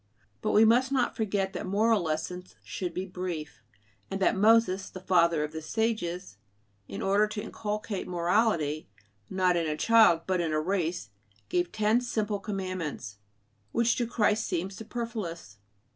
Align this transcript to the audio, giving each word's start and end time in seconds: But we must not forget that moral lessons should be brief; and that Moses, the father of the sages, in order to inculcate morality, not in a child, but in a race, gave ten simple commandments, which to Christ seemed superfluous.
But 0.41 0.53
we 0.53 0.65
must 0.65 0.91
not 0.91 1.15
forget 1.15 1.53
that 1.53 1.67
moral 1.67 2.01
lessons 2.01 2.55
should 2.63 2.91
be 2.91 3.05
brief; 3.05 3.61
and 4.09 4.19
that 4.19 4.35
Moses, 4.35 4.89
the 4.89 4.99
father 4.99 5.43
of 5.43 5.51
the 5.51 5.61
sages, 5.61 6.37
in 6.87 7.03
order 7.03 7.27
to 7.27 7.41
inculcate 7.43 8.07
morality, 8.07 8.89
not 9.29 9.55
in 9.55 9.67
a 9.67 9.77
child, 9.77 10.21
but 10.25 10.41
in 10.41 10.53
a 10.53 10.59
race, 10.59 11.11
gave 11.49 11.71
ten 11.71 12.01
simple 12.01 12.39
commandments, 12.39 13.17
which 13.73 13.95
to 13.97 14.07
Christ 14.07 14.47
seemed 14.47 14.73
superfluous. 14.73 15.59